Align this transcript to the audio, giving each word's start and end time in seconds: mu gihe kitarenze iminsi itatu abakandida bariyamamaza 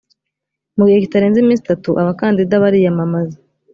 mu 0.75 0.83
gihe 0.87 0.99
kitarenze 1.03 1.37
iminsi 1.41 1.63
itatu 1.65 1.89
abakandida 2.01 2.63
bariyamamaza 2.63 3.37